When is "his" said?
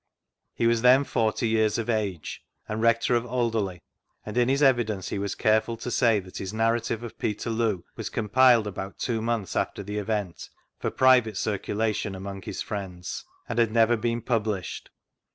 4.49-4.63, 6.39-6.55, 12.41-12.63